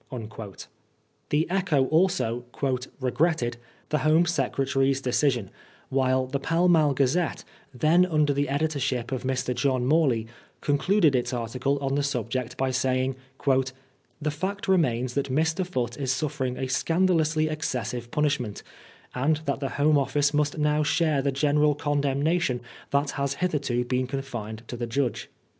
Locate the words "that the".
19.45-19.69